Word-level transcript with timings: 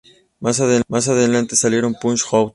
Más 0.39 0.59
adelante 1.07 1.55
salieron 1.55 1.93
"Punch 1.93 2.23
Out!! 2.31 2.49